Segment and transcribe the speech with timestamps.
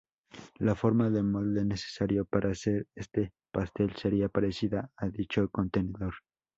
[0.57, 6.15] La forma del molde necesario para hacer este pastel sería parecida a dicho contenedor.